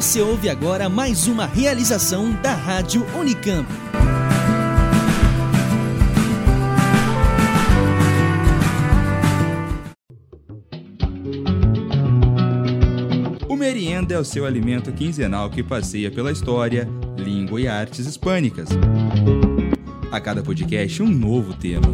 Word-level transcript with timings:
Você 0.00 0.22
ouve 0.22 0.48
agora 0.48 0.88
mais 0.88 1.26
uma 1.26 1.44
realização 1.44 2.32
da 2.40 2.54
Rádio 2.54 3.04
Unicamp. 3.14 3.68
O 13.46 13.54
merienda 13.54 14.14
é 14.14 14.18
o 14.18 14.24
seu 14.24 14.46
alimento 14.46 14.90
quinzenal 14.90 15.50
que 15.50 15.62
passeia 15.62 16.10
pela 16.10 16.32
história, 16.32 16.88
língua 17.18 17.60
e 17.60 17.68
artes 17.68 18.06
hispânicas. 18.06 18.70
A 20.10 20.18
cada 20.18 20.42
podcast, 20.42 21.02
um 21.02 21.10
novo 21.10 21.52
tema. 21.52 21.88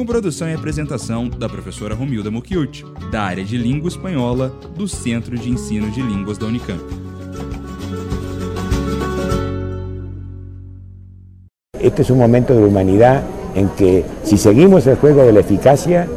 Com 0.00 0.06
produção 0.06 0.48
e 0.48 0.54
apresentação 0.54 1.28
da 1.28 1.46
professora 1.46 1.94
Romilda 1.94 2.30
Mucchiuti, 2.30 2.86
da 3.12 3.20
área 3.20 3.44
de 3.44 3.58
Língua 3.58 3.88
Espanhola 3.90 4.48
do 4.74 4.88
Centro 4.88 5.36
de 5.36 5.50
Ensino 5.50 5.90
de 5.90 6.00
Línguas 6.00 6.38
da 6.38 6.46
Unicamp. 6.46 6.80
Este 11.78 12.00
es 12.00 12.08
un 12.08 12.16
momento 12.16 12.54
de 12.54 12.64
humanidad 12.64 13.22
en 13.54 13.68
que 13.68 14.02
si 14.22 14.38
seguimos 14.38 14.86
el 14.86 14.96
juego 14.96 15.22
de 15.22 15.34
la 15.34 15.40
eficacia, 15.40 16.08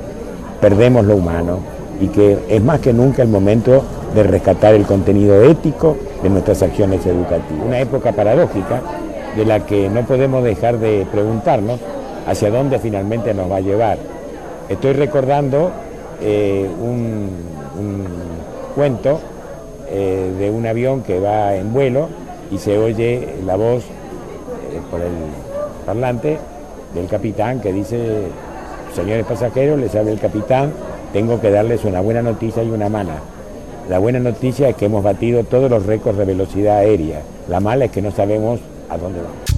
perdemos 0.61 1.03
lo 1.03 1.17
humano 1.17 1.59
y 1.99 2.07
que 2.07 2.37
es 2.47 2.63
más 2.63 2.79
que 2.79 2.93
nunca 2.93 3.21
el 3.21 3.27
momento 3.27 3.83
de 4.15 4.23
rescatar 4.23 4.75
el 4.75 4.85
contenido 4.85 5.43
ético 5.43 5.97
de 6.23 6.29
nuestras 6.29 6.63
acciones 6.63 7.05
educativas. 7.05 7.65
Una 7.67 7.81
época 7.81 8.13
paradójica 8.13 8.81
de 9.35 9.43
la 9.45 9.65
que 9.65 9.89
no 9.89 10.03
podemos 10.03 10.41
dejar 10.41 10.79
de 10.79 11.05
preguntarnos 11.11 11.81
hacia 12.25 12.49
dónde 12.49 12.79
finalmente 12.79 13.33
nos 13.33 13.51
va 13.51 13.57
a 13.57 13.61
llevar. 13.61 13.97
Estoy 14.69 14.93
recordando 14.93 15.71
eh, 16.21 16.69
un, 16.79 17.29
cuento 18.75 19.19
eh, 19.89 20.31
de 20.39 20.49
un 20.49 20.65
avión 20.65 21.03
que 21.03 21.19
va 21.19 21.55
en 21.55 21.73
vuelo 21.73 22.09
y 22.51 22.57
se 22.57 22.77
oye 22.77 23.35
la 23.45 23.55
voz 23.55 23.83
eh, 23.83 24.79
por 24.89 25.01
el 25.01 25.11
parlante 25.85 26.37
del 26.93 27.07
capitán 27.07 27.59
que 27.59 27.73
dice, 27.73 28.27
señores 28.95 29.25
pasajeros, 29.25 29.79
les 29.79 29.93
habla 29.95 30.11
el 30.11 30.19
capitán, 30.19 30.71
tengo 31.11 31.39
que 31.41 31.51
darles 31.51 31.83
una 31.83 32.01
buena 32.01 32.21
noticia 32.21 32.63
y 32.63 32.69
una 32.69 32.89
mala. 32.89 33.15
La 33.89 33.99
buena 33.99 34.19
noticia 34.19 34.69
es 34.69 34.75
que 34.75 34.85
hemos 34.85 35.03
batido 35.03 35.43
todos 35.43 35.69
los 35.69 35.85
récords 35.85 36.17
de 36.17 36.25
velocidad 36.25 36.77
aérea. 36.77 37.21
La 37.49 37.59
mala 37.59 37.85
es 37.85 37.91
que 37.91 38.01
no 38.01 38.11
sabemos 38.11 38.59
a 38.89 38.97
dónde 38.97 39.19
vamos. 39.19 39.52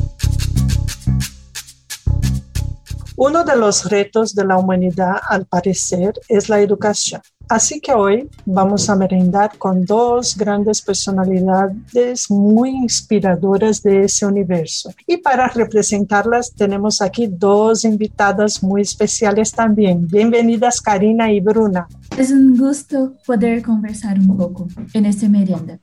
Uno 3.18 3.46
de 3.46 3.56
los 3.56 3.90
retos 3.90 4.36
de 4.36 4.44
la 4.44 4.58
humanidad, 4.58 5.16
al 5.30 5.46
parecer, 5.46 6.14
es 6.28 6.50
la 6.50 6.60
educación. 6.60 7.22
Así 7.48 7.80
que 7.80 7.94
hoy 7.94 8.30
vamos 8.46 8.90
a 8.90 8.96
merendar 8.96 9.58
con 9.58 9.86
dos 9.86 10.36
grandes 10.36 10.82
personalidades 10.82 12.30
muy 12.30 12.72
inspiradoras 12.72 13.82
de 13.82 14.04
ese 14.04 14.26
universo. 14.26 14.92
Y 15.08 15.18
para 15.18 15.48
representarlas 15.48 16.52
tenemos 16.54 17.02
aquí 17.02 17.28
dos 17.28 17.86
invitadas 17.86 18.62
muy 18.62 18.82
especiales 18.82 19.52
también. 19.54 20.08
Bienvenidas 20.08 20.82
Karina 20.82 21.32
y 21.32 21.40
Bruna. 21.40 21.88
Es 22.18 22.32
un 22.32 22.58
gusto 22.58 23.14
poder 23.26 23.62
conversar 23.62 24.20
un 24.20 24.36
poco 24.36 24.68
en 24.94 25.06
este 25.06 25.30
merienda 25.30 25.80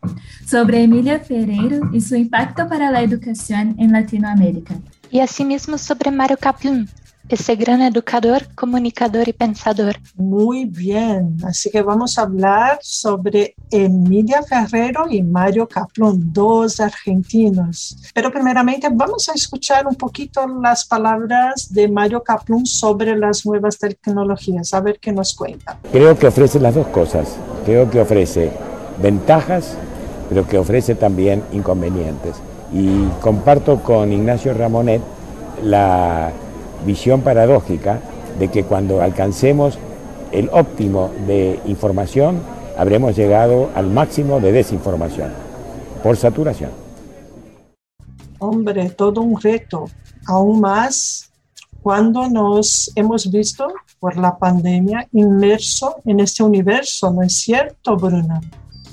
sobre 0.47 0.83
Emilia 0.83 1.21
Ferreiro 1.21 1.89
y 1.95 2.01
su 2.03 2.15
impacto 2.15 2.69
para 2.69 2.91
la 2.91 3.01
educación 3.01 3.75
en 3.79 3.93
Latinoamérica. 3.93 4.75
Y 5.11 5.21
asimismo 5.21 5.79
sobre 5.79 6.11
Mario 6.11 6.39
Kaplun, 6.41 6.89
ese 7.33 7.57
gran 7.57 7.81
educador, 7.81 8.43
comunicador 8.55 9.27
y 9.27 9.33
pensador. 9.33 9.97
Muy 10.17 10.67
bien, 10.67 11.39
así 11.45 11.71
que 11.71 11.81
vamos 11.81 12.19
a 12.19 12.23
hablar 12.23 12.79
sobre 12.83 13.55
Emilia 13.71 14.43
Ferrero 14.43 15.07
y 15.09 15.23
Mario 15.23 15.67
Kaplun, 15.67 16.33
dos 16.33 16.79
argentinos. 16.79 17.97
Pero 18.15 18.31
primeramente 18.31 18.89
vamos 18.93 19.29
a 19.31 19.33
escuchar 19.33 19.87
un 19.87 19.95
poquito 19.95 20.47
las 20.47 20.85
palabras 20.85 21.73
de 21.73 21.89
Mario 21.89 22.23
Kaplun 22.23 22.67
sobre 22.67 23.17
las 23.17 23.47
nuevas 23.47 23.79
tecnologías, 23.79 24.75
a 24.75 24.81
ver 24.81 24.99
qué 25.01 25.11
nos 25.11 25.35
cuenta. 25.35 25.79
Creo 25.91 26.19
que 26.19 26.27
ofrece 26.27 26.61
las 26.61 26.75
dos 26.75 26.87
cosas, 26.89 27.37
creo 27.65 27.91
que 27.91 28.01
ofrece 28.01 28.53
ventajas, 29.01 29.75
pero 30.29 30.47
que 30.47 30.59
ofrece 30.59 30.95
también 30.95 31.43
inconvenientes. 31.53 32.37
Y 32.73 33.07
comparto 33.21 33.83
con 33.83 34.13
Ignacio 34.13 34.53
Ramonet 34.53 35.01
la 35.63 36.33
visión 36.85 37.23
paradójica 37.23 38.01
de 38.39 38.49
que 38.49 38.65
cuando 38.65 39.03
alcancemos 39.03 39.79
el 40.33 40.49
óptimo 40.53 41.11
de 41.27 41.61
información, 41.67 42.41
habremos 42.77 43.17
llegado 43.17 43.71
al 43.75 43.89
máximo 43.91 44.41
de 44.41 44.53
desinformación, 44.53 45.33
por 46.03 46.17
saturación. 46.17 46.71
Hombre, 48.39 48.91
todo 48.91 49.21
un 49.21 49.41
reto, 49.41 49.85
aún 50.27 50.61
más 50.61 51.31
cuando 51.83 52.29
nos 52.29 52.91
hemos 52.95 53.31
visto 53.31 53.67
por 53.99 54.17
la 54.17 54.37
pandemia 54.39 55.09
inmerso 55.13 55.97
en 56.05 56.21
este 56.21 56.43
universo, 56.43 57.11
¿no 57.11 57.23
es 57.23 57.35
cierto, 57.35 57.97
Bruna? 57.97 58.41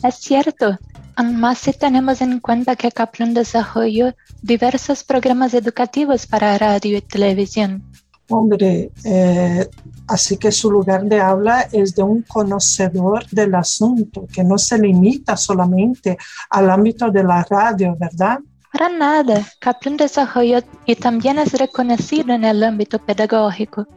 Es 0.03 0.15
cierto, 0.15 0.77
aún 1.19 1.35
más 1.35 1.57
si 1.59 1.73
tenemos 1.73 2.21
en 2.21 2.39
cuenta 2.39 2.77
que 2.77 2.91
Kaplan 2.91 3.33
desarrolló 3.33 4.15
diversos 4.41 5.03
programas 5.03 5.53
educativos 5.53 6.25
para 6.25 6.57
radio 6.57 6.97
y 6.97 7.01
televisión. 7.01 7.83
Hombre, 8.29 8.91
eh, 9.03 9.67
así 10.07 10.37
que 10.37 10.51
su 10.51 10.71
lugar 10.71 11.03
de 11.03 11.19
habla 11.19 11.67
es 11.71 11.93
de 11.95 12.03
un 12.03 12.21
conocedor 12.21 13.27
del 13.31 13.53
asunto, 13.55 14.27
que 14.33 14.43
no 14.43 14.57
se 14.57 14.77
limita 14.77 15.35
solamente 15.35 16.17
al 16.49 16.69
ámbito 16.69 17.09
de 17.09 17.23
la 17.23 17.43
radio, 17.43 17.97
¿verdad? 17.99 18.39
Para 18.71 18.87
nada, 18.87 19.45
Kaplan 19.59 19.97
desarrolló 19.97 20.59
y 20.85 20.95
también 20.95 21.37
es 21.39 21.51
reconocido 21.53 22.33
en 22.33 22.45
el 22.45 22.63
ámbito 22.63 22.97
pedagógico, 22.99 23.87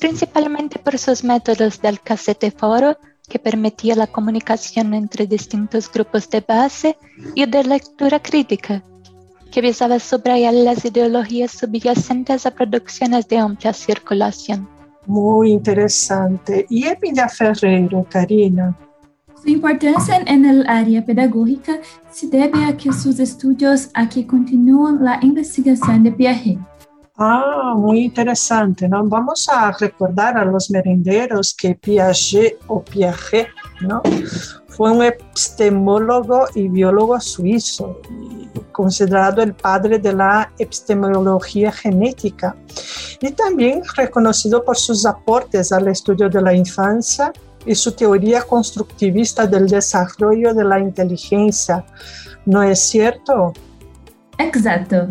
principalmente 0.00 0.80
por 0.80 0.98
sus 0.98 1.22
métodos 1.22 1.80
del 1.80 2.00
casete 2.00 2.50
foro, 2.50 2.96
que 3.32 3.38
permitía 3.38 3.94
la 3.96 4.06
comunicación 4.06 4.92
entre 4.92 5.26
distintos 5.26 5.90
grupos 5.90 6.28
de 6.28 6.44
base, 6.46 6.98
y 7.34 7.46
de 7.46 7.64
lectura 7.64 8.20
crítica, 8.20 8.84
que 9.50 9.62
visaba 9.62 9.98
subrayar 9.98 10.52
las 10.52 10.84
ideologías 10.84 11.52
subyacentes 11.52 12.44
a 12.44 12.50
producciones 12.50 13.26
de 13.28 13.38
amplia 13.38 13.72
circulación. 13.72 14.68
Muy 15.06 15.52
interesante. 15.52 16.66
¿Y 16.68 16.84
Emilia 16.84 17.26
Ferreiro, 17.26 18.06
Karina? 18.06 18.76
Su 19.42 19.48
importancia 19.48 20.22
en 20.26 20.44
el 20.44 20.68
área 20.68 21.02
pedagógica 21.02 21.80
se 22.10 22.28
debe 22.28 22.66
a 22.66 22.76
que 22.76 22.92
sus 22.92 23.18
estudios 23.18 23.88
aquí 23.94 24.24
continúan 24.24 25.02
la 25.02 25.18
investigación 25.22 26.02
de 26.02 26.12
Piaget. 26.12 26.58
Ah, 27.24 27.74
muy 27.76 28.00
interesante. 28.00 28.88
¿no? 28.88 29.04
Vamos 29.04 29.48
a 29.48 29.70
recordar 29.70 30.36
a 30.36 30.44
los 30.44 30.72
merenderos 30.72 31.54
que 31.54 31.76
Piaget 31.76 32.58
o 32.66 32.82
Piaget 32.82 33.46
¿no? 33.80 34.02
fue 34.66 34.90
un 34.90 35.04
epistemólogo 35.04 36.46
y 36.56 36.66
biólogo 36.66 37.20
suizo, 37.20 38.00
considerado 38.72 39.40
el 39.40 39.54
padre 39.54 40.00
de 40.00 40.12
la 40.14 40.50
epistemología 40.58 41.70
genética 41.70 42.56
y 43.20 43.30
también 43.30 43.82
reconocido 43.96 44.64
por 44.64 44.76
sus 44.76 45.06
aportes 45.06 45.70
al 45.70 45.86
estudio 45.86 46.28
de 46.28 46.42
la 46.42 46.54
infancia 46.54 47.32
y 47.64 47.76
su 47.76 47.92
teoría 47.92 48.42
constructivista 48.42 49.46
del 49.46 49.68
desarrollo 49.68 50.54
de 50.54 50.64
la 50.64 50.80
inteligencia. 50.80 51.84
¿No 52.46 52.64
es 52.64 52.80
cierto? 52.80 53.52
Exacto. 54.38 55.06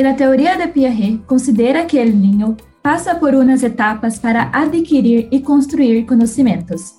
Y 0.00 0.02
la 0.02 0.16
teoría 0.16 0.56
de 0.56 0.68
Piaget 0.68 1.26
considera 1.26 1.86
que 1.86 2.00
el 2.00 2.22
niño 2.22 2.56
pasa 2.80 3.20
por 3.20 3.34
unas 3.34 3.62
etapas 3.62 4.18
para 4.18 4.44
adquirir 4.44 5.28
y 5.30 5.42
construir 5.42 6.06
conocimientos. 6.06 6.94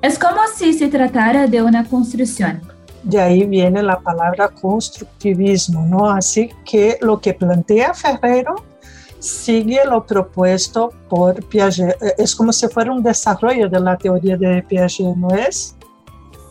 Es 0.00 0.16
como 0.16 0.38
si 0.54 0.72
se 0.72 0.86
tratara 0.86 1.48
de 1.48 1.60
una 1.60 1.84
construcción. 1.84 2.60
De 3.02 3.20
ahí 3.20 3.44
viene 3.44 3.82
la 3.82 3.98
palabra 3.98 4.50
constructivismo, 4.50 5.84
¿no? 5.84 6.08
Así 6.08 6.48
que 6.64 6.96
lo 7.00 7.20
que 7.20 7.34
plantea 7.34 7.92
Ferrero 7.92 8.54
sigue 9.18 9.80
lo 9.84 10.06
propuesto 10.06 10.92
por 11.08 11.44
Piaget. 11.46 11.96
Es 12.16 12.36
como 12.36 12.52
si 12.52 12.68
fuera 12.68 12.92
un 12.92 13.02
desarrollo 13.02 13.68
de 13.68 13.80
la 13.80 13.96
teoría 13.96 14.36
de 14.36 14.62
Piaget, 14.62 15.16
¿no 15.16 15.30
es? 15.30 15.74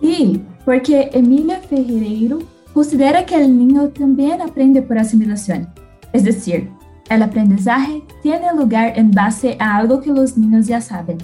Sí, 0.02 0.44
porque 0.66 1.12
Emilia 1.14 1.62
Ferreiro 1.62 2.40
considera 2.74 3.26
que 3.26 3.36
el 3.36 3.58
niño 3.58 3.88
también 3.88 4.42
aprende 4.42 4.82
por 4.82 4.98
asimilación. 4.98 5.70
Es 6.14 6.24
decir, 6.24 6.72
el 7.10 7.22
aprendizaje 7.22 8.04
tiene 8.22 8.54
lugar 8.56 8.94
en 8.96 9.12
base 9.12 9.58
a 9.60 9.76
algo 9.76 10.00
que 10.00 10.12
los 10.12 10.38
niños 10.38 10.68
ya 10.68 10.80
saben. 10.80 11.18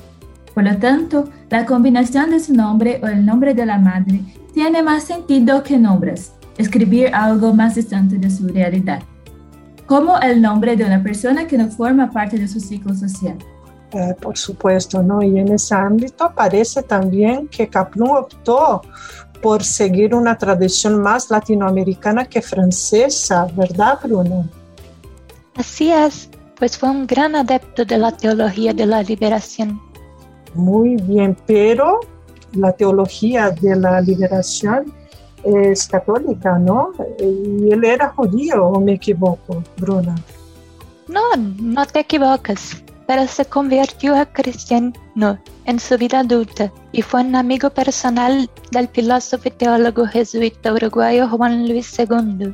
Por 0.54 0.64
lo 0.64 0.78
tanto, 0.78 1.30
la 1.50 1.66
combinación 1.66 2.32
de 2.32 2.40
su 2.40 2.54
nombre 2.54 3.00
o 3.02 3.08
el 3.08 3.26
nombre 3.26 3.54
de 3.54 3.66
la 3.66 3.78
madre 3.78 4.22
tiene 4.54 4.84
más 4.84 5.04
sentido 5.04 5.64
que 5.64 5.78
nombres, 5.78 6.34
escribir 6.58 7.14
algo 7.14 7.54
más 7.54 7.76
distante 7.76 8.18
de 8.18 8.30
su 8.30 8.48
realidad, 8.48 9.02
como 9.86 10.20
el 10.20 10.42
nombre 10.42 10.76
de 10.76 10.86
una 10.86 11.02
persona 11.02 11.48
que 11.48 11.58
no 11.58 11.70
forma 11.70 12.12
parte 12.12 12.38
de 12.38 12.48
su 12.48 12.60
ciclo 12.60 12.94
social. 12.94 13.38
Eh, 13.92 14.16
por 14.22 14.38
supuesto, 14.38 15.02
¿no? 15.02 15.22
Y 15.24 15.40
en 15.40 15.52
ese 15.54 15.74
ámbito 15.74 16.32
parece 16.36 16.84
también 16.84 17.48
que 17.48 17.68
Kaplun 17.68 18.18
optó 18.18 18.82
por 19.42 19.64
seguir 19.64 20.14
una 20.14 20.38
tradición 20.38 21.02
más 21.02 21.30
latinoamericana 21.30 22.26
que 22.26 22.42
francesa, 22.42 23.48
¿verdad, 23.56 23.98
Bruno? 24.04 24.46
Así 25.60 25.92
es, 25.92 26.30
pues 26.58 26.78
fue 26.78 26.90
un 26.90 27.06
gran 27.06 27.36
adepto 27.36 27.86
de 27.86 27.98
la 27.98 28.12
teología 28.12 28.74
de 28.74 28.86
la 28.86 29.04
liberación. 29.04 29.80
Muy 30.56 30.96
bien, 30.96 31.38
pero 31.46 32.00
la 32.54 32.72
teología 32.72 33.52
de 33.52 33.76
la 33.76 34.02
liberación 34.02 34.92
es 35.44 35.88
católica, 35.88 36.58
¿no? 36.58 36.92
Y 37.20 37.72
él 37.72 37.84
era 37.86 38.10
judío, 38.10 38.66
¿o 38.66 38.80
me 38.80 38.94
equivoco, 38.94 39.64
Bruna? 39.78 40.16
No, 41.08 41.22
no 41.38 41.86
te 41.86 42.00
equivocas 42.00 42.82
pero 43.10 43.28
se 43.28 43.44
convirtió 43.44 44.16
a 44.16 44.24
cristiano 44.28 44.94
en 45.66 45.80
su 45.80 45.98
vida 45.98 46.20
adulta 46.20 46.72
y 46.92 47.02
fue 47.02 47.22
un 47.22 47.36
amigo 47.36 47.72
personal 47.72 48.48
del 48.70 48.88
filósofo 48.88 49.48
y 49.48 49.52
teólogo 49.52 50.06
jesuita 50.06 50.72
uruguayo 50.72 51.28
Juan 51.28 51.68
Luis 51.68 51.98
II. 51.98 52.54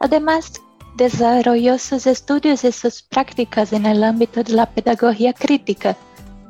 Además, 0.00 0.54
desarrolló 0.98 1.78
sus 1.78 2.06
estudios 2.06 2.64
y 2.64 2.72
sus 2.72 3.02
prácticas 3.02 3.72
en 3.72 3.86
el 3.86 4.02
ámbito 4.02 4.42
de 4.42 4.52
la 4.52 4.66
pedagogía 4.66 5.32
crítica, 5.32 5.96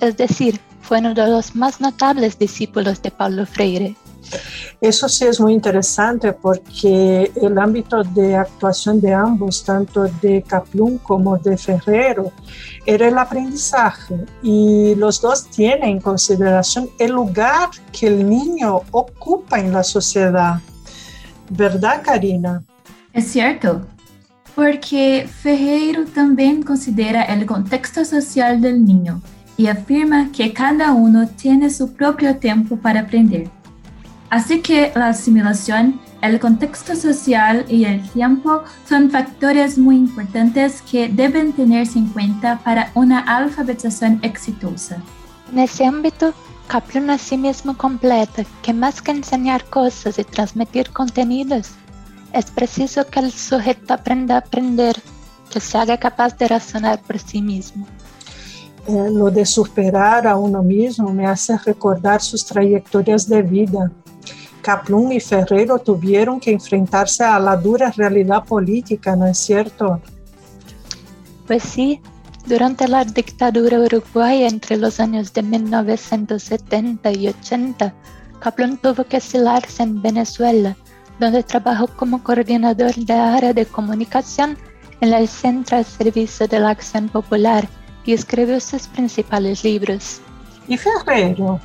es 0.01 0.17
decir, 0.17 0.59
fue 0.81 1.01
uno 1.01 1.13
de 1.13 1.29
los 1.29 1.55
más 1.55 1.83
notables 1.83 2.39
discípulos 2.39 3.03
de 3.03 3.11
Paulo 3.11 3.45
Freire. 3.45 3.95
Eso 4.81 5.09
sí 5.09 5.27
es 5.27 5.39
muy 5.39 5.53
interesante 5.53 6.33
porque 6.33 7.31
el 7.35 7.59
ámbito 7.59 8.03
de 8.03 8.37
actuación 8.37 9.01
de 9.01 9.13
ambos, 9.13 9.65
tanto 9.65 10.05
de 10.23 10.43
Kaplun 10.43 10.99
como 10.99 11.37
de 11.37 11.57
Ferrero, 11.59 12.33
era 12.87 13.09
el 13.09 13.19
aprendizaje 13.19 14.17
y 14.43 14.95
los 14.95 15.21
dos 15.21 15.47
tienen 15.51 15.91
en 15.91 16.01
consideración 16.01 16.89
el 16.99 17.13
lugar 17.13 17.69
que 17.93 18.07
el 18.07 18.29
niño 18.29 18.81
ocupa 18.93 19.61
en 19.61 19.73
la 19.73 19.83
sociedad. 19.83 20.61
¿Verdad, 21.51 22.03
Karina? 22.03 22.63
Es 23.13 23.33
cierto, 23.33 23.83
porque 24.59 25.31
Ferreiro 25.41 26.05
también 26.07 26.65
considera 26.65 27.23
el 27.23 27.47
contexto 27.47 28.05
social 28.05 28.61
del 28.61 28.85
niño 28.85 29.23
y 29.57 29.69
afirma 29.69 30.33
que 30.33 30.53
cada 30.53 30.91
uno 30.95 31.29
tiene 31.29 31.71
su 31.71 31.93
propio 31.93 32.39
tiempo 32.39 32.77
para 32.77 33.03
aprender. 33.03 33.49
Así 34.31 34.61
que 34.61 34.91
la 34.97 35.11
asimilación, 35.11 36.01
el 36.23 36.41
contexto 36.41 36.97
social 36.97 37.67
y 37.69 37.85
el 37.85 38.03
tiempo 38.11 38.65
son 38.89 39.13
factores 39.13 39.79
muy 39.79 39.95
importantes 39.95 40.83
que 40.91 41.09
deben 41.09 41.53
tenerse 41.53 42.01
en 42.01 42.09
cuenta 42.09 42.59
para 42.65 42.91
una 42.95 43.21
alfabetización 43.21 44.19
exitosa. 44.25 45.01
En 45.53 45.61
ese 45.61 45.87
ámbito, 45.87 46.35
Kaplan 46.67 47.11
asimismo 47.11 47.77
completa 47.77 48.43
que 48.63 48.75
más 48.75 49.01
que 49.01 49.13
enseñar 49.13 49.65
cosas 49.67 50.19
y 50.19 50.25
transmitir 50.25 50.91
contenidos, 50.91 51.77
es 52.33 52.51
preciso 52.51 53.07
que 53.07 53.21
el 53.21 53.33
sujeto 53.33 53.95
aprenda 53.95 54.37
a 54.37 54.39
aprender, 54.39 54.97
que 55.51 55.61
se 55.61 55.79
haga 55.79 55.97
capaz 55.99 56.37
de 56.37 56.49
razonar 56.49 57.01
por 57.03 57.19
sí 57.19 57.41
mismo. 57.41 57.87
Eh, 58.87 59.11
lo 59.11 59.31
de 59.31 59.45
superar 59.45 60.27
a 60.27 60.37
uno 60.37 60.63
mismo 60.63 61.13
me 61.13 61.27
hace 61.27 61.59
recordar 61.59 62.23
sus 62.23 62.45
trayectorias 62.45 63.29
de 63.29 63.43
vida 63.43 63.91
Kaplun 64.69 65.13
y 65.13 65.21
Ferrero 65.21 65.79
tuvieron 65.79 66.39
que 66.41 66.53
enfrentarse 66.53 67.25
a 67.25 67.39
la 67.39 67.57
dura 67.57 67.91
realidad 67.91 68.45
política, 68.45 69.17
¿no 69.17 69.27
es 69.27 69.39
cierto? 69.39 69.99
Pues 71.47 71.63
sí, 71.63 72.03
durante 72.47 72.87
la 72.87 73.03
dictadura 73.07 73.79
uruguaya 73.79 74.47
entre 74.47 74.77
los 74.77 75.01
años 75.01 75.33
de 75.33 75.43
1970 75.43 77.13
y 77.13 77.29
80, 77.29 77.95
Kaplun 78.41 78.77
tuvo 78.77 79.05
que 79.05 79.17
asilarse 79.17 79.83
en 79.83 80.03
Venezuela, 80.03 80.77
donde 81.19 81.43
trabajó 81.43 81.87
como 81.89 82.23
coordinador 82.23 82.95
de 82.95 83.13
área 83.13 83.53
de 83.53 83.67
comunicación 83.67 84.57
en 85.01 85.13
el 85.13 85.29
Centro 85.29 85.79
de 85.79 85.85
Servicio 85.85 86.47
de 86.49 86.61
la 86.61 86.71
Acción 86.71 87.09
Popular 87.09 87.69
y 88.05 88.13
escribió 88.13 88.61
sus 88.61 88.87
principales 88.89 89.65
libros. 89.65 90.21
¿Y 90.67 90.77
Ferrero? 90.77 91.61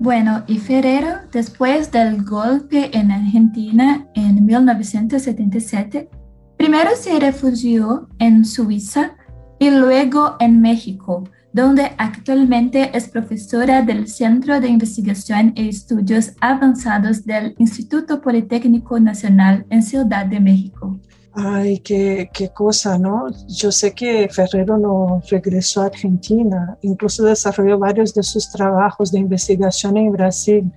Bueno, 0.00 0.42
y 0.46 0.58
Ferrero, 0.58 1.20
después 1.32 1.90
del 1.90 2.24
golpe 2.24 2.96
en 2.96 3.10
Argentina 3.10 4.06
en 4.14 4.44
1977, 4.44 6.10
primero 6.56 6.90
se 6.96 7.18
refugió 7.20 8.08
en 8.18 8.44
Suiza 8.44 9.16
y 9.58 9.70
luego 9.70 10.36
en 10.40 10.60
México, 10.60 11.24
donde 11.54 11.92
actualmente 11.98 12.90
es 12.94 13.08
profesora 13.08 13.80
del 13.80 14.08
Centro 14.08 14.60
de 14.60 14.66
Investigación 14.66 15.52
e 15.54 15.68
Estudios 15.68 16.32
Avanzados 16.40 17.24
del 17.24 17.54
Instituto 17.58 18.20
Politécnico 18.20 18.98
Nacional 18.98 19.64
en 19.70 19.84
Ciudad 19.84 20.26
de 20.26 20.40
México. 20.40 20.98
Ay, 21.32 21.78
qué, 21.78 22.28
qué, 22.32 22.48
cosa, 22.48 22.98
¿no? 22.98 23.26
Yo 23.46 23.70
sé 23.70 23.92
que 23.92 24.28
Ferrero 24.28 24.78
no 24.78 25.22
regresó 25.30 25.82
a 25.82 25.86
Argentina, 25.86 26.76
incluso 26.82 27.22
desarrolló 27.22 27.78
varios 27.78 28.12
de 28.14 28.24
sus 28.24 28.50
trabajos 28.50 29.12
de 29.12 29.20
investigación 29.20 29.96
en 29.96 30.10
Brasil. 30.10 30.72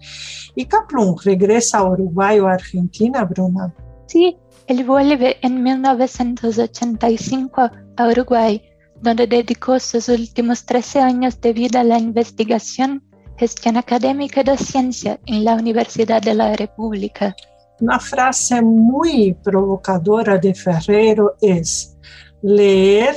¿Y 0.55 0.65
Kaplun 0.65 1.15
regresa 1.23 1.79
a 1.79 1.89
Uruguay 1.89 2.39
o 2.39 2.47
a 2.47 2.53
Argentina, 2.53 3.23
Bruna? 3.23 3.73
Sí, 4.05 4.37
él 4.67 4.83
vuelve 4.83 5.37
en 5.41 5.63
1985 5.63 7.71
a 7.97 8.07
Uruguay, 8.07 8.61
donde 9.01 9.27
dedicó 9.27 9.79
sus 9.79 10.09
últimos 10.09 10.65
13 10.65 10.99
años 10.99 11.39
de 11.41 11.53
vida 11.53 11.81
a 11.81 11.83
la 11.83 11.99
investigación, 11.99 13.03
gestión 13.37 13.77
académica 13.77 14.41
y 14.41 14.43
docencia 14.43 15.19
en 15.25 15.45
la 15.45 15.55
Universidad 15.55 16.21
de 16.21 16.33
la 16.33 16.55
República. 16.55 17.35
Una 17.79 17.99
frase 17.99 18.61
muy 18.61 19.35
provocadora 19.43 20.37
de 20.37 20.55
Ferrero 20.55 21.35
es, 21.41 21.95
leer 22.41 23.15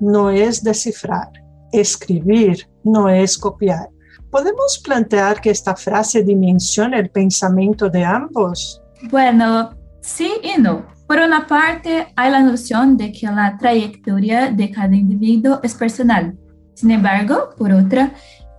no 0.00 0.30
es 0.30 0.62
descifrar, 0.62 1.30
escribir 1.72 2.66
no 2.84 3.08
es 3.08 3.36
copiar. 3.36 3.88
¿Podemos 4.30 4.78
plantear 4.82 5.40
que 5.40 5.50
esta 5.50 5.74
frase 5.74 6.22
dimensiona 6.22 6.98
el 6.98 7.10
pensamiento 7.10 7.88
de 7.88 8.04
ambos? 8.04 8.82
Bueno, 9.10 9.70
sí 10.00 10.30
y 10.42 10.60
no. 10.60 10.97
Por 11.08 11.20
una 11.20 11.46
parte, 11.46 12.08
hay 12.16 12.30
la 12.30 12.42
noción 12.42 12.98
de 12.98 13.10
que 13.12 13.26
la 13.26 13.56
trayectoria 13.56 14.50
de 14.50 14.70
cada 14.70 14.94
individuo 14.94 15.58
es 15.62 15.72
personal. 15.72 16.36
Sin 16.74 16.90
embargo, 16.90 17.48
por 17.56 17.72
otra, 17.72 18.12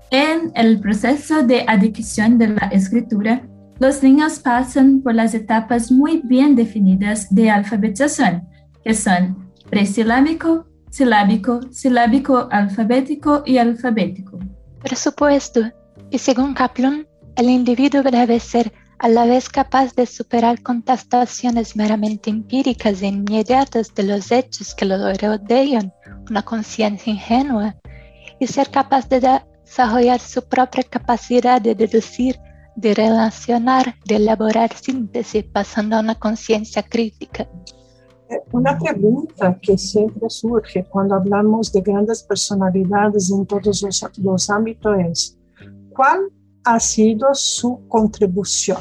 en 0.09 0.51
el 0.55 0.79
proceso 0.79 1.43
de 1.43 1.63
adicción 1.67 2.39
de 2.39 2.47
la 2.47 2.67
escritura, 2.71 3.43
los 3.77 4.01
niños 4.01 4.39
pasan 4.39 5.01
por 5.01 5.13
las 5.13 5.35
etapas 5.35 5.91
muy 5.91 6.21
bien 6.23 6.55
definidas 6.55 7.27
de 7.29 7.51
alfabetización, 7.51 8.47
que 8.83 8.95
son 8.95 9.51
presilábico, 9.69 10.65
silábico, 10.89 11.61
silábico 11.71 12.49
alfabético 12.51 13.43
y 13.45 13.59
alfabético. 13.59 14.39
Por 14.81 14.95
supuesto, 14.95 15.71
y 16.09 16.17
según 16.17 16.55
Kaplan, 16.55 17.05
el 17.35 17.47
individuo 17.47 18.01
debe 18.01 18.39
ser 18.39 18.73
a 18.99 19.07
la 19.07 19.25
vez 19.25 19.49
capaz 19.49 19.95
de 19.95 20.05
superar 20.05 20.61
contestaciones 20.61 21.75
meramente 21.75 22.29
empíricas 22.29 23.01
e 23.01 23.07
inmediatas 23.07 23.93
de 23.95 24.03
los 24.03 24.31
hechos 24.31 24.75
que 24.75 24.85
lo 24.85 24.97
rodean, 25.13 25.93
una 26.29 26.43
conciencia 26.43 27.11
ingenua, 27.11 27.75
y 28.39 28.47
ser 28.47 28.69
capaz 28.69 29.07
de 29.09 29.41
desarrollar 29.63 30.19
su 30.19 30.41
propia 30.47 30.83
capacidad 30.83 31.61
de 31.61 31.75
deducir 31.75 32.39
de 32.75 32.93
relacionar, 32.93 33.95
de 34.05 34.15
elaborar 34.15 34.73
síntesis 34.73 35.43
pasando 35.43 35.97
a 35.97 35.99
una 35.99 36.15
conciencia 36.15 36.81
crítica. 36.81 37.47
Eh, 38.29 38.39
una 38.51 38.77
pregunta 38.77 39.57
que 39.61 39.77
siempre 39.77 40.29
surge 40.29 40.85
cuando 40.85 41.15
hablamos 41.15 41.73
de 41.73 41.81
grandes 41.81 42.23
personalidades 42.23 43.31
en 43.31 43.45
todos 43.45 43.81
los, 44.17 44.49
ámbitos 44.49 44.97
es, 44.99 45.37
¿cuál 45.89 46.29
ha 46.63 46.79
sido 46.79 47.33
su 47.33 47.87
contribución? 47.87 48.79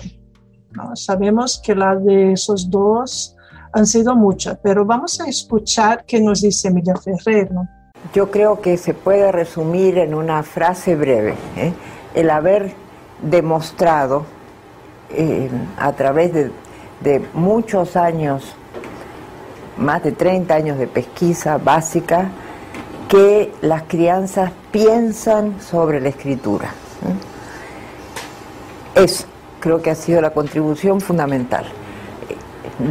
Sabemos 0.95 1.61
que 1.65 1.75
la 1.75 1.97
de 1.97 2.33
esos 2.33 2.71
dos 2.71 3.35
han 3.73 3.87
sido 3.87 4.15
muchas, 4.15 4.59
pero 4.63 4.85
vamos 4.85 5.21
a 5.21 5.29
escuchar 5.29 6.05
qué 6.05 6.21
nos 6.21 6.43
dice 6.43 6.69
Emilia 6.69 6.97
Ferrero. 6.97 7.67
Yo 8.15 8.31
creo 8.31 8.61
que 8.61 8.77
se 8.77 8.95
puede 8.95 9.33
resumir 9.33 9.99
en 9.99 10.15
una 10.15 10.43
frase 10.43 10.95
breve, 10.95 11.35
¿eh? 11.57 11.73
el 12.15 12.31
haber 12.31 12.73
demostrado 13.23 14.25
eh, 15.11 15.51
a 15.77 15.93
través 15.93 16.33
de, 16.33 16.51
muchos 17.33 17.97
años, 17.97 18.55
más 19.77 20.03
de 20.03 20.13
30 20.13 20.55
años 20.55 20.79
de 20.79 20.87
pesquisa 20.87 21.59
básica, 21.59 22.31
que 23.09 23.53
las 23.63 23.85
crianzas 23.85 24.53
piensan 24.71 25.61
sobre 25.61 26.01
la 26.01 26.11
escritura. 26.11 26.71
Eso 28.99 29.27
creo 29.61 29.81
que 29.81 29.91
ha 29.91 29.95
sido 29.95 30.21
la 30.21 30.31
contribución 30.31 31.01
fundamental. 31.01 31.65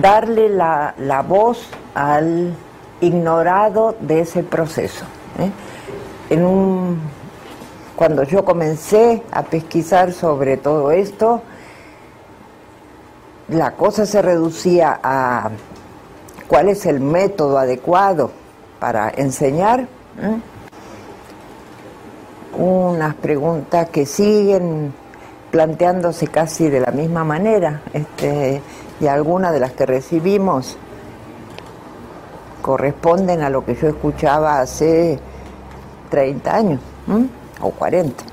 Darle 0.02 0.50
la, 0.50 1.26
voz 1.28 1.70
al 1.94 2.54
ignorado 3.02 3.96
de 4.00 4.22
ese 4.22 4.44
proceso. 4.44 5.06
¿eh? 5.40 5.52
en 6.30 6.44
un, 6.44 7.00
cuando 7.96 8.24
yo 8.24 8.44
comencé 8.44 9.24
a 9.32 9.44
pesquisar 9.44 10.14
sobre 10.14 10.58
todo 10.58 10.92
esto, 10.92 11.42
la 13.50 13.72
cosa 13.72 14.06
se 14.06 14.22
reducía 14.22 15.00
a 15.02 15.50
cuál 16.48 16.70
es 16.70 16.86
el 16.86 17.00
método 17.00 17.58
adecuado 17.58 18.32
para 18.80 19.10
enseñar. 19.10 19.88
Unas 22.58 23.16
preguntas 23.16 23.90
que 23.90 24.06
siguen 24.06 24.94
planteándose 25.51 26.27
casi 26.27 26.70
de 26.70 26.82
la 26.82 26.92
misma 26.92 27.24
manera, 27.24 27.82
este, 27.94 28.62
y 29.00 29.08
algunas 29.08 29.54
de 29.54 29.60
las 29.60 29.72
que 29.74 29.86
recibimos 29.86 30.77
corresponden 32.62 33.42
a 33.42 33.50
lo 33.50 33.63
que 33.63 33.75
yo 33.75 33.88
escuchaba 33.88 34.60
hace 34.60 35.20
30 36.10 36.56
años 36.56 36.80
o 37.62 37.72
40. 37.72 38.24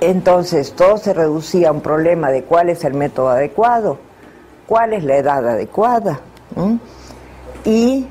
Entonces 0.00 0.72
todo 0.72 0.96
se 0.96 1.12
reducía 1.12 1.68
a 1.68 1.72
un 1.72 1.80
problema 1.80 2.30
de 2.30 2.44
cuál 2.44 2.70
es 2.70 2.84
el 2.84 2.94
método 2.94 3.30
adecuado, 3.30 3.98
cuál 4.66 4.92
es 4.92 5.04
la 5.04 5.16
edad 5.16 5.46
adecuada 5.46 6.20
y 7.64 8.06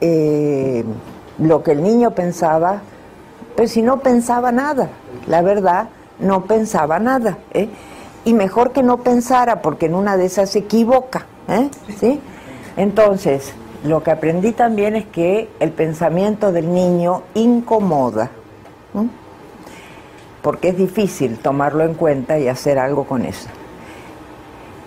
eh, 0.00 0.84
lo 1.38 1.62
que 1.62 1.72
el 1.72 1.82
niño 1.82 2.10
pensaba, 2.12 2.80
pues 3.56 3.72
si 3.72 3.82
no 3.82 4.00
pensaba 4.00 4.52
nada, 4.52 4.90
la 5.26 5.42
verdad, 5.42 5.88
no 6.18 6.44
pensaba 6.44 6.98
nada. 6.98 7.38
¿eh? 7.52 7.68
Y 8.24 8.34
mejor 8.34 8.72
que 8.72 8.82
no 8.82 8.98
pensara, 8.98 9.62
porque 9.62 9.86
en 9.86 9.94
una 9.94 10.16
de 10.16 10.26
esas 10.26 10.50
se 10.50 10.60
equivoca. 10.60 11.26
¿eh? 11.48 11.70
¿Sí? 11.98 12.20
Entonces, 12.76 13.54
lo 13.84 14.02
que 14.02 14.10
aprendí 14.10 14.52
también 14.52 14.96
es 14.96 15.06
que 15.06 15.48
el 15.60 15.70
pensamiento 15.72 16.52
del 16.52 16.72
niño 16.72 17.22
incomoda, 17.34 18.30
porque 20.42 20.68
es 20.68 20.76
difícil 20.76 21.38
tomarlo 21.38 21.84
en 21.84 21.94
cuenta 21.94 22.38
y 22.38 22.48
hacer 22.48 22.78
algo 22.78 23.04
con 23.04 23.24
eso. 23.24 23.48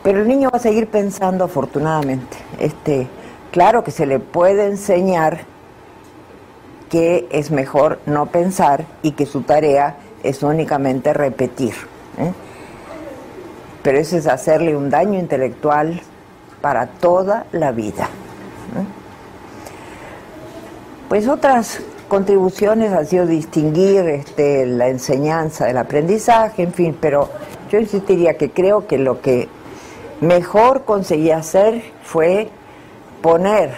Pero 0.04 0.22
el 0.22 0.28
niño 0.28 0.50
va 0.52 0.58
a 0.58 0.62
seguir 0.62 0.88
pensando 0.88 1.44
afortunadamente. 1.44 2.38
Este, 2.60 3.08
claro 3.52 3.84
que 3.84 3.92
se 3.92 4.06
le 4.06 4.20
puede 4.20 4.66
enseñar 4.66 5.42
que 6.90 7.28
es 7.32 7.52
mejor 7.52 8.00
no 8.06 8.26
pensar 8.28 8.86
y 9.04 9.12
que 9.12 9.26
su 9.26 9.42
tarea 9.42 9.98
es 10.24 10.44
únicamente 10.44 11.14
repetir. 11.14 11.74
¿eh? 12.18 12.34
Pero 13.84 13.98
eso 13.98 14.18
es 14.18 14.28
hacerle 14.28 14.76
un 14.76 14.90
daño 14.90 15.18
intelectual 15.18 16.02
para 16.62 16.88
toda 16.88 17.46
la 17.52 17.72
vida. 17.72 18.10
Pues 21.08 21.28
otras 21.28 21.82
contribuciones 22.08 22.92
han 22.94 23.06
sido 23.06 23.26
distinguir 23.26 24.02
este, 24.08 24.66
la 24.66 24.90
enseñanza 24.90 25.66
del 25.66 25.78
aprendizaje, 25.78 26.64
en 26.64 26.74
fin, 26.74 26.98
pero 27.00 27.30
yo 27.72 27.80
insistiría 27.80 28.36
que 28.36 28.52
creo 28.52 28.86
que 28.86 28.98
lo 28.98 29.22
que 29.22 29.48
mejor 30.22 30.84
conseguí 30.84 31.32
hacer 31.32 31.82
fue 32.04 32.50
poner 33.22 33.72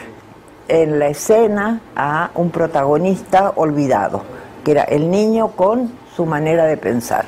en 0.72 1.00
la 1.00 1.08
escena 1.08 1.82
a 1.98 2.32
un 2.34 2.50
protagonista 2.50 3.52
olvidado, 3.56 4.24
que 4.64 4.72
era 4.72 4.84
el 4.84 5.12
niño 5.12 5.50
con 5.50 5.92
su 6.16 6.26
manera 6.26 6.66
de 6.66 6.78
pensar, 6.78 7.26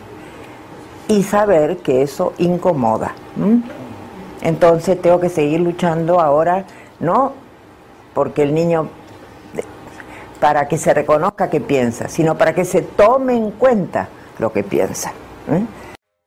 y 1.10 1.24
saber 1.24 1.78
que 1.78 2.02
eso 2.02 2.32
incomoda. 2.38 3.14
Entonces 4.42 5.02
tengo 5.02 5.20
que 5.20 5.28
seguir 5.28 5.60
luchando 5.60 6.22
ahora, 6.22 6.64
no 7.02 7.34
porque 8.14 8.44
el 8.44 8.54
niño, 8.54 8.88
para 10.40 10.70
que 10.70 10.78
se 10.78 10.94
reconozca 10.94 11.50
que 11.50 11.60
piensa, 11.60 12.08
sino 12.08 12.38
para 12.38 12.56
que 12.56 12.64
se 12.64 12.82
tome 12.82 13.36
en 13.36 13.52
cuenta 13.52 14.08
lo 14.40 14.54
que 14.54 14.64
piensa. 14.64 15.12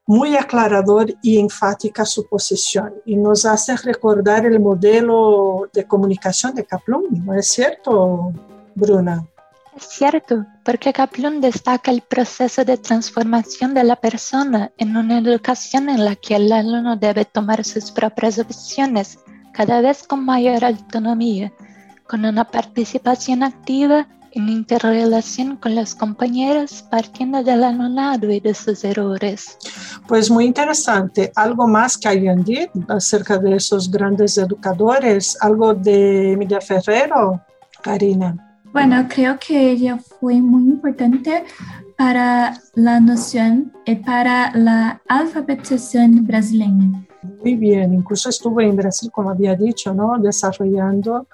Muy 0.06 0.36
aclarador 0.36 1.12
y 1.20 1.40
enfática 1.40 2.04
su 2.04 2.28
posición 2.28 2.94
y 3.04 3.16
nos 3.16 3.44
hace 3.44 3.76
recordar 3.76 4.46
el 4.46 4.60
modelo 4.60 5.68
de 5.72 5.84
comunicación 5.84 6.54
de 6.54 6.64
Kaplun, 6.64 7.24
¿no 7.24 7.34
es 7.34 7.48
cierto, 7.48 8.32
Bruna? 8.76 9.26
Es 9.76 9.84
cierto, 9.84 10.46
porque 10.64 10.92
Kaplun 10.92 11.40
destaca 11.40 11.90
el 11.90 12.02
proceso 12.02 12.64
de 12.64 12.78
transformación 12.78 13.74
de 13.74 13.84
la 13.84 13.96
persona 13.96 14.70
en 14.78 14.96
una 14.96 15.18
educación 15.18 15.88
en 15.88 16.04
la 16.04 16.14
que 16.14 16.36
el 16.36 16.50
alumno 16.52 16.96
debe 16.96 17.24
tomar 17.24 17.64
sus 17.64 17.90
propias 17.90 18.38
opciones 18.38 19.18
cada 19.52 19.80
vez 19.80 20.02
con 20.04 20.24
mayor 20.24 20.64
autonomía, 20.64 21.52
con 22.06 22.24
una 22.24 22.44
participación 22.44 23.42
activa 23.42 24.06
en 24.36 24.50
interrelación 24.50 25.56
con 25.56 25.74
los 25.74 25.94
compañeros 25.94 26.84
partiendo 26.90 27.42
del 27.42 27.64
alumnado 27.64 28.30
y 28.30 28.38
de 28.38 28.52
sus 28.52 28.84
errores. 28.84 29.56
Pues 30.06 30.30
muy 30.30 30.44
interesante. 30.44 31.32
¿Algo 31.34 31.66
más 31.66 31.96
que 31.96 32.08
añadir 32.08 32.70
acerca 32.88 33.38
de 33.38 33.56
esos 33.56 33.90
grandes 33.90 34.36
educadores? 34.36 35.38
¿Algo 35.40 35.72
de 35.72 36.32
Emilia 36.32 36.60
Ferrero, 36.60 37.40
Karina? 37.82 38.36
Bueno, 38.72 39.06
creo 39.08 39.38
que 39.38 39.70
ella 39.70 39.98
fue 40.20 40.34
muy 40.34 40.64
importante 40.64 41.44
para 41.96 42.60
la 42.74 43.00
noción 43.00 43.72
y 43.86 43.94
para 43.94 44.54
la 44.54 45.00
alfabetización 45.08 46.26
brasileña. 46.26 47.06
Muy 47.42 47.54
bien, 47.54 47.94
incluso 47.94 48.28
estuvo 48.28 48.60
en 48.60 48.76
Brasil, 48.76 49.10
como 49.10 49.30
había 49.30 49.54
dicho, 49.54 49.94
desarrollando 50.20 51.26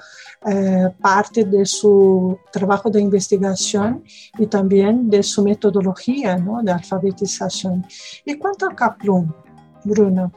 eh, 0.46 0.88
parte 1.00 1.44
de 1.44 1.64
su 1.64 2.38
trabajo 2.52 2.90
de 2.90 3.00
investigación 3.00 4.02
y 4.38 4.46
también 4.46 5.08
de 5.08 5.22
su 5.22 5.42
metodología 5.42 6.37
de 6.62 6.72
alfabetización. 6.72 7.87
¿Y 8.25 8.34
cuánto 8.34 8.66
a 8.66 8.75
Kaplun, 8.75 9.34
Bruno? 9.84 10.32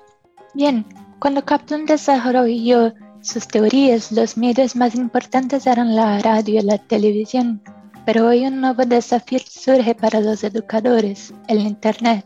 Bien, 0.54 0.86
cuando 1.20 1.44
Kaplun 1.44 1.86
desarrolló 1.86 2.94
sus 3.22 3.48
teorías, 3.48 4.12
los 4.12 4.38
medios 4.38 4.76
más 4.76 4.94
importantes 4.96 5.66
eran 5.66 5.96
la 5.96 6.20
radio 6.20 6.60
y 6.60 6.64
la 6.64 6.78
televisión, 6.78 7.62
pero 8.06 8.28
hoy 8.28 8.46
un 8.46 8.62
nuevo 8.62 8.86
desafío 8.86 9.40
surge 9.44 9.96
para 9.96 10.20
los 10.20 10.44
educadores, 10.44 11.34
el 11.48 11.60
Internet. 11.60 12.26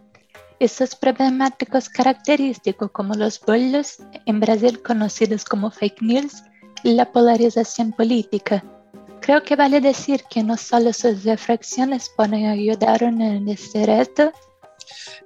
Estos 0.59 0.95
problemáticos 0.95 1.87
característicos 1.89 2.91
como 2.91 3.13
los 3.13 3.39
bulos, 3.39 3.97
en 4.25 4.39
Brasil 4.39 4.81
conocidos 4.81 5.45
como 5.45 5.71
fake 5.71 6.01
news, 6.01 6.43
y 6.83 6.93
la 6.93 7.11
polarización 7.11 7.91
política. 7.91 8.63
Creo 9.21 9.43
que 9.43 9.55
vale 9.55 9.81
decir 9.81 10.23
que 10.29 10.43
no 10.43 10.55
solo 10.55 10.93
sus 10.93 11.23
reflexiones 11.23 12.09
pueden 12.15 12.45
ayudar 12.45 13.03
en 13.03 13.47
este 13.49 13.85
reto, 13.85 14.31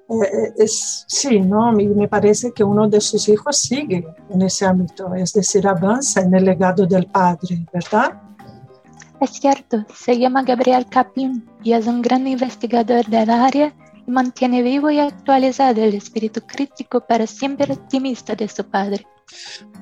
eh, 0.09 0.53
es, 0.57 1.05
sí, 1.07 1.39
¿no? 1.39 1.71
me 1.71 2.07
parece 2.07 2.51
que 2.51 2.63
uno 2.63 2.87
de 2.87 2.99
sus 2.99 3.27
hijos 3.29 3.57
sigue 3.57 4.05
en 4.29 4.41
ese 4.41 4.65
ámbito, 4.65 5.13
es 5.15 5.33
decir, 5.33 5.67
avanza 5.67 6.21
en 6.21 6.33
el 6.35 6.45
legado 6.45 6.85
del 6.85 7.07
padre, 7.07 7.65
¿verdad? 7.71 8.21
Es 9.21 9.31
cierto, 9.31 9.85
se 9.95 10.19
llama 10.19 10.43
Gabriel 10.43 10.85
Kaplan 10.87 11.47
y 11.63 11.71
es 11.71 11.87
un 11.87 12.01
gran 12.01 12.27
investigador 12.27 13.05
del 13.05 13.29
área 13.29 13.73
mantiene 14.07 14.61
vivo 14.61 14.89
y 14.89 14.99
actualizado 14.99 15.81
el 15.83 15.93
espíritu 15.95 16.41
crítico 16.41 17.01
para 17.01 17.27
siempre 17.27 17.73
optimista 17.73 18.35
de 18.35 18.47
su 18.47 18.63
padre. 18.63 19.05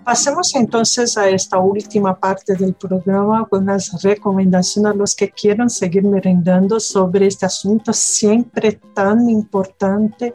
Pasemos 0.03 0.55
entonces 0.55 1.17
a 1.17 1.29
esta 1.29 1.59
última 1.59 2.19
parte 2.19 2.55
del 2.55 2.73
programa 2.73 3.45
con 3.47 3.65
las 3.65 4.01
recomendaciones 4.01 4.93
a 4.93 4.95
los 4.95 5.15
que 5.15 5.29
quieran 5.29 5.69
seguir 5.69 6.03
merendando 6.03 6.79
sobre 6.79 7.27
este 7.27 7.45
asunto 7.45 7.93
siempre 7.93 8.79
tan 8.95 9.29
importante 9.29 10.31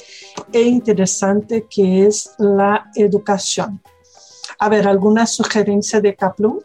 e 0.53 0.63
interesante 0.63 1.67
que 1.69 2.07
es 2.07 2.31
la 2.39 2.91
educación. 2.95 3.81
A 4.59 4.69
ver, 4.69 4.87
¿alguna 4.87 5.27
sugerencia 5.27 6.01
de 6.01 6.15
Kaplun? 6.15 6.61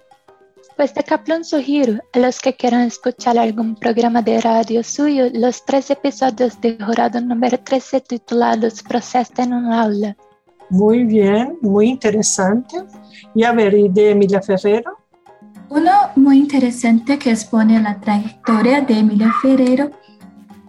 Pues 0.82 0.96
de 0.96 1.04
Kaplun 1.04 1.46
sugiero 1.46 2.02
a 2.12 2.18
los 2.18 2.40
que 2.40 2.56
quieran 2.56 2.82
escuchar 2.82 3.38
algún 3.38 3.76
programa 3.76 4.24
de 4.24 4.42
radio 4.42 4.84
suyo 4.84 5.26
los 5.32 5.64
tres 5.64 5.92
episodios 5.92 6.60
de 6.60 6.76
Jurado 6.84 7.22
número 7.22 7.60
13 7.60 8.02
titulados 8.02 8.82
Protesta 8.82 9.44
en 9.44 9.54
un 9.54 9.72
aula 9.72 10.18
muy 10.72 11.04
bien, 11.04 11.56
muy 11.62 11.90
interesante. 11.90 12.78
Y 13.36 13.44
a 13.44 13.52
ver, 13.52 13.76
¿y 13.76 13.90
de 13.90 14.10
Emilia 14.10 14.42
Ferrero? 14.42 14.98
Uno 15.70 15.92
muy 16.16 16.40
interesante 16.40 17.20
que 17.20 17.30
expone 17.30 17.80
la 17.80 18.00
trayectoria 18.00 18.82
de 18.82 18.98
Emilia 18.98 19.32
Ferrero 19.40 19.92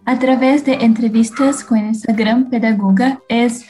a 0.04 0.18
través 0.18 0.66
de 0.66 0.74
entrevistas 0.74 1.64
con 1.64 1.78
esta 1.78 2.12
gran 2.12 2.50
pedagoga 2.50 3.18
es 3.30 3.64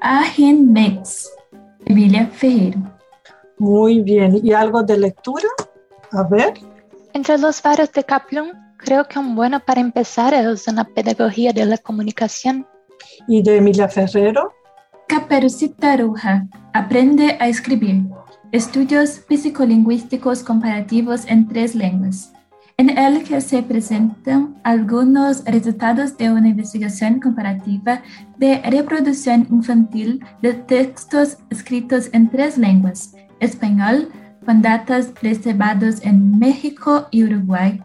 Agen 0.00 0.72
Metz, 0.72 1.28
Emilia 1.84 2.26
Ferrero. 2.26 2.80
Muy 3.58 4.00
bien, 4.00 4.40
¿y 4.42 4.52
algo 4.52 4.82
de 4.82 4.98
lectura? 4.98 5.46
A 6.12 6.22
ver. 6.24 6.54
Entre 7.12 7.38
los 7.38 7.62
varios 7.62 7.92
de 7.92 8.04
Kaplun, 8.04 8.52
creo 8.78 9.06
que 9.08 9.18
un 9.18 9.34
bueno 9.34 9.60
para 9.60 9.80
empezar 9.80 10.34
es 10.34 10.68
una 10.68 10.84
pedagogía 10.84 11.52
de 11.52 11.64
la 11.64 11.78
comunicación. 11.78 12.66
¿Y 13.26 13.42
de 13.42 13.56
Emilia 13.56 13.88
Ferrero? 13.88 14.52
Caperucita 15.08 15.96
Roja. 15.96 16.46
Aprende 16.72 17.36
a 17.40 17.48
escribir. 17.48 18.02
Estudios 18.52 19.22
psicolingüísticos 19.28 20.42
comparativos 20.42 21.24
en 21.26 21.48
tres 21.48 21.74
lenguas. 21.74 22.32
en 22.78 22.90
el 22.98 23.24
que 23.24 23.40
se 23.40 23.62
presentan 23.62 24.54
algunos 24.62 25.44
resultados 25.44 26.16
de 26.18 26.30
una 26.30 26.48
investigación 26.48 27.20
comparativa 27.20 28.02
de 28.36 28.60
reproducción 28.62 29.46
infantil 29.50 30.22
de 30.42 30.52
textos 30.52 31.38
escritos 31.48 32.10
en 32.12 32.28
tres 32.28 32.58
lenguas, 32.58 33.14
español, 33.40 34.10
con 34.46 34.62
datos 34.62 35.08
reservados 35.20 35.96
en 36.02 36.38
México 36.38 37.08
y 37.10 37.24
Uruguay, 37.24 37.82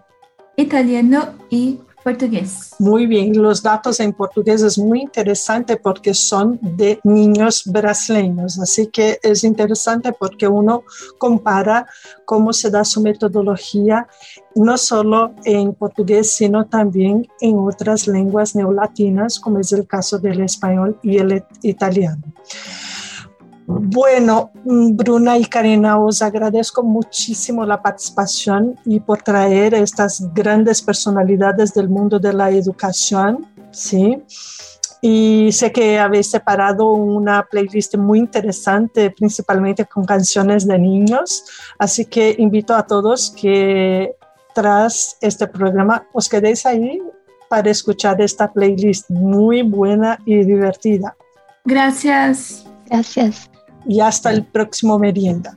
italiano 0.56 1.34
y 1.50 1.80
portugués. 2.03 2.75
Muy 2.80 3.06
bien, 3.06 3.39
los 3.39 3.62
datos 3.62 4.00
en 4.00 4.13
portugués 4.13 4.62
es 4.62 4.77
muy 4.77 5.01
interesante 5.01 5.75
porque 5.77 6.13
son 6.13 6.60
de 6.62 7.00
niños 7.03 7.63
brasileños, 7.65 8.60
así 8.60 8.88
que 8.88 9.20
es 9.22 9.44
interesante 9.44 10.13
porque 10.13 10.48
uno 10.48 10.84
compara 11.18 11.88
cómo 12.25 12.53
se 12.53 12.70
da 12.70 12.84
su 12.84 13.01
metodología 13.01 14.08
no 14.56 14.77
solo 14.77 15.34
en 15.46 15.74
portugués, 15.74 16.32
sino 16.32 16.65
también 16.65 17.27
en 17.39 17.58
otras 17.60 18.08
lenguas 18.08 18.56
neolatinas, 18.56 19.39
como 19.39 19.60
es 19.60 19.72
el 19.72 19.88
caso 19.88 20.20
del 20.20 20.41
español 20.41 21.00
y 21.01 21.18
el 21.18 21.44
italiano. 21.62 22.22
Bueno, 23.79 24.51
mm, 24.65 24.95
Bruna 24.97 25.37
y 25.37 25.45
Karina, 25.45 25.97
os 25.97 26.21
agradezco 26.21 26.83
muchísimo 26.83 27.65
la 27.65 27.81
participación 27.81 28.77
y 28.85 28.99
por 28.99 29.21
traer 29.21 29.73
estas 29.73 30.33
grandes 30.33 30.81
personalidades 30.81 31.73
del 31.73 31.87
mundo 31.87 32.19
de 32.19 32.33
la 32.33 32.49
educación, 32.51 33.47
¿sí? 33.71 34.21
Y 35.01 35.51
sé 35.51 35.71
que 35.71 35.97
habéis 35.97 36.29
separado 36.29 36.91
una 36.91 37.43
playlist 37.49 37.95
muy 37.95 38.19
interesante, 38.19 39.09
principalmente 39.09 39.85
con 39.85 40.05
canciones 40.05 40.67
de 40.67 40.77
niños, 40.77 41.43
así 41.79 42.05
que 42.05 42.35
invito 42.37 42.75
a 42.75 42.85
todos 42.85 43.31
que 43.31 44.15
tras 44.53 45.17
este 45.21 45.47
programa 45.47 46.05
os 46.13 46.27
quedéis 46.27 46.65
ahí 46.65 47.01
para 47.49 47.71
escuchar 47.71 48.21
esta 48.21 48.51
playlist 48.51 49.09
muy 49.09 49.61
buena 49.63 50.19
y 50.25 50.43
divertida. 50.43 51.15
Gracias. 51.65 52.65
Gracias 52.87 53.50
y 53.85 54.00
hasta 54.00 54.31
el 54.31 54.43
próximo 54.43 54.97
merienda. 55.00 55.55